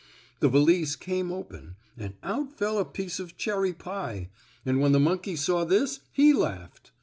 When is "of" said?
3.19-3.37